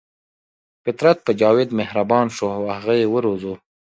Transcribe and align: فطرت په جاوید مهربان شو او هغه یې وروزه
فطرت 0.83 1.17
په 1.25 1.31
جاوید 1.41 1.69
مهربان 1.79 2.25
شو 2.35 2.45
او 2.57 2.61
هغه 2.75 2.93
یې 2.99 3.07
وروزه 3.09 3.53